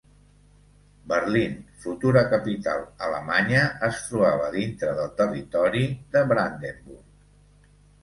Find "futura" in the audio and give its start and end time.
1.83-2.23